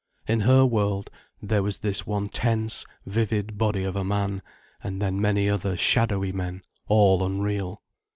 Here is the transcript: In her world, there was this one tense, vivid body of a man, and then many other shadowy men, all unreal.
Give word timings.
In 0.27 0.39
her 0.39 0.65
world, 0.65 1.11
there 1.43 1.61
was 1.61 1.77
this 1.77 2.07
one 2.07 2.27
tense, 2.27 2.87
vivid 3.05 3.59
body 3.59 3.83
of 3.83 3.95
a 3.95 4.03
man, 4.03 4.41
and 4.83 4.99
then 4.99 5.21
many 5.21 5.47
other 5.47 5.77
shadowy 5.77 6.31
men, 6.31 6.63
all 6.87 7.23
unreal. 7.23 7.83